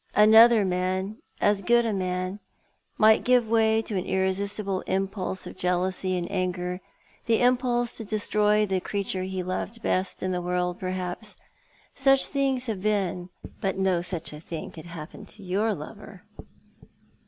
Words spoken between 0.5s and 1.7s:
man— as